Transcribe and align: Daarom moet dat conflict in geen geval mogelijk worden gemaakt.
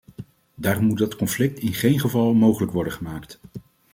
Daarom 0.55 0.85
moet 0.85 0.97
dat 0.97 1.15
conflict 1.15 1.59
in 1.59 1.73
geen 1.73 1.99
geval 1.99 2.33
mogelijk 2.33 2.71
worden 2.71 2.93
gemaakt. 2.93 3.39